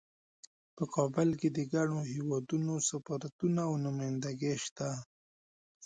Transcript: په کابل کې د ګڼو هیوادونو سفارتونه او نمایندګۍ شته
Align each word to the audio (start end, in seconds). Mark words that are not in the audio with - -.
په 0.75 0.83
کابل 0.95 1.29
کې 1.39 1.49
د 1.51 1.59
ګڼو 1.73 1.99
هیوادونو 2.13 2.73
سفارتونه 2.89 3.61
او 3.67 3.73
نمایندګۍ 3.85 4.55
شته 4.65 4.87